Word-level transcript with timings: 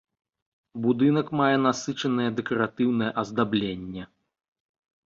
Будынак 0.85 1.27
мае 1.41 1.53
насычанае 1.67 2.27
дэкаратыўнае 2.41 3.11
аздабленне. 3.25 4.03